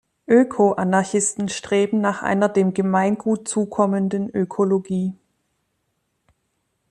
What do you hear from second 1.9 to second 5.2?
nach einer dem Gemeingut zukommenden Ökologie.